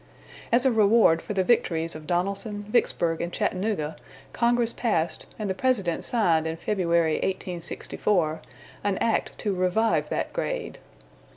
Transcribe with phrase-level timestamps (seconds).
[0.51, 3.95] As a reward for the victories of Donelson, Vicksburg, and Chattanooga,
[4.33, 8.41] Congress passed, and the President signed in February, 1864,
[8.83, 10.79] an act to revive that grade.